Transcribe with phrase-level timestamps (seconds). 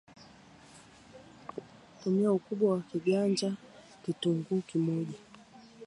[2.03, 3.53] Tumia Ukubwa wa kiganja
[4.05, 5.17] Kitunguu kimoja